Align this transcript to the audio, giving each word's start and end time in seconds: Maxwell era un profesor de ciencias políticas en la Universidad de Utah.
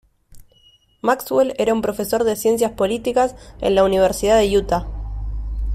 Maxwell 1.03 1.53
era 1.59 1.75
un 1.75 1.83
profesor 1.83 2.23
de 2.23 2.35
ciencias 2.35 2.71
políticas 2.71 3.35
en 3.59 3.75
la 3.75 3.83
Universidad 3.83 4.39
de 4.39 4.57
Utah. 4.57 4.87